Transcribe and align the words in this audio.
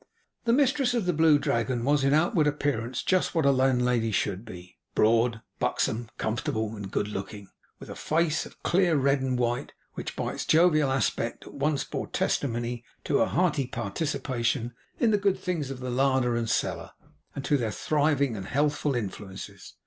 The 0.45 0.51
mistress 0.51 0.95
of 0.95 1.05
the 1.05 1.13
Blue 1.13 1.37
Dragon 1.37 1.83
was 1.85 2.03
in 2.03 2.11
outward 2.11 2.47
appearance 2.47 3.03
just 3.03 3.35
what 3.35 3.45
a 3.45 3.51
landlady 3.51 4.09
should 4.11 4.43
be: 4.45 4.79
broad, 4.95 5.41
buxom, 5.59 6.09
comfortable, 6.17 6.75
and 6.75 6.89
good 6.89 7.07
looking, 7.07 7.49
with 7.79 7.87
a 7.87 7.95
face 7.95 8.47
of 8.47 8.63
clear 8.63 8.95
red 8.97 9.21
and 9.21 9.37
white, 9.37 9.73
which, 9.93 10.15
by 10.15 10.31
its 10.33 10.43
jovial 10.47 10.91
aspect, 10.91 11.45
at 11.45 11.53
once 11.53 11.83
bore 11.83 12.07
testimony 12.07 12.83
to 13.03 13.19
her 13.19 13.27
hearty 13.27 13.67
participation 13.67 14.73
in 14.99 15.11
the 15.11 15.19
good 15.19 15.37
things 15.37 15.69
of 15.69 15.81
the 15.81 15.91
larder 15.91 16.35
and 16.35 16.49
cellar, 16.49 16.93
and 17.35 17.45
to 17.45 17.55
their 17.55 17.69
thriving 17.71 18.35
and 18.35 18.47
healthful 18.47 18.95
influences. 18.95 19.75